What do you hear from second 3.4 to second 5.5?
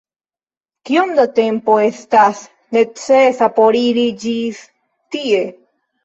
por iri ĝis tie?